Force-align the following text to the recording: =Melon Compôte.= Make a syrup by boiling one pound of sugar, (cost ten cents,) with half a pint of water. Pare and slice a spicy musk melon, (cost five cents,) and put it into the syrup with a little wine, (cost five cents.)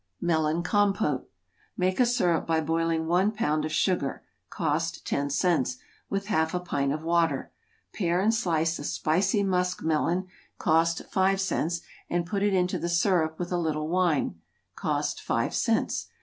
=Melon 0.19 0.63
Compôte.= 0.63 1.25
Make 1.77 1.99
a 1.99 2.07
syrup 2.07 2.47
by 2.47 2.59
boiling 2.59 3.05
one 3.05 3.31
pound 3.31 3.65
of 3.65 3.71
sugar, 3.71 4.23
(cost 4.49 5.05
ten 5.05 5.29
cents,) 5.29 5.77
with 6.09 6.25
half 6.25 6.55
a 6.55 6.59
pint 6.59 6.91
of 6.91 7.03
water. 7.03 7.51
Pare 7.93 8.19
and 8.19 8.33
slice 8.33 8.79
a 8.79 8.83
spicy 8.83 9.43
musk 9.43 9.83
melon, 9.83 10.25
(cost 10.57 11.03
five 11.11 11.39
cents,) 11.39 11.81
and 12.09 12.25
put 12.25 12.41
it 12.41 12.55
into 12.55 12.79
the 12.79 12.89
syrup 12.89 13.37
with 13.37 13.51
a 13.51 13.59
little 13.59 13.89
wine, 13.89 14.41
(cost 14.75 15.21
five 15.21 15.53
cents.) 15.53 16.07